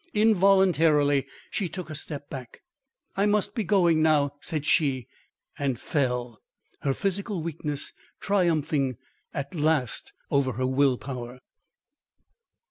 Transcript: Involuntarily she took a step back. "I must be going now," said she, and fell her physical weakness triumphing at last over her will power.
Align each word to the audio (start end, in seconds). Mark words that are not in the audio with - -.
Involuntarily 0.15 1.27
she 1.51 1.69
took 1.69 1.91
a 1.91 1.93
step 1.93 2.27
back. 2.27 2.61
"I 3.15 3.27
must 3.27 3.53
be 3.53 3.63
going 3.63 4.01
now," 4.01 4.33
said 4.41 4.65
she, 4.65 5.07
and 5.59 5.79
fell 5.79 6.41
her 6.81 6.95
physical 6.95 7.43
weakness 7.43 7.93
triumphing 8.19 8.97
at 9.31 9.53
last 9.53 10.11
over 10.31 10.53
her 10.53 10.65
will 10.65 10.97
power. 10.97 11.37